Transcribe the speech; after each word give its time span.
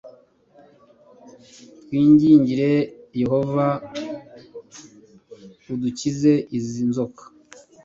twingingire 1.81 2.71
yehova 3.21 3.67
adukize 5.71 6.33
izi 6.57 6.81
nzoka 6.89 7.21